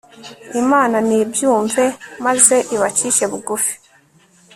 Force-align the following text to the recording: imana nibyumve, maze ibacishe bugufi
imana 0.61 0.97
nibyumve, 1.07 1.83
maze 2.25 2.55
ibacishe 2.75 3.23
bugufi 3.31 3.73